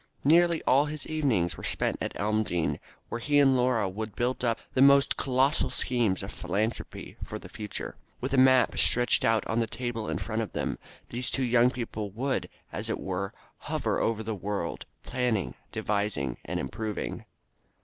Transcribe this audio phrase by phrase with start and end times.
[0.23, 4.57] Nearly all his evenings were spent at Elmdene, where he and Laura would build up
[4.73, 7.95] the most colossal schemes of philanthropy for the future.
[8.19, 10.79] With a map stretched out on the table in front of them,
[11.09, 16.59] these two young people would, as it were, hover over the world, planning, devising, and
[16.59, 17.25] improving.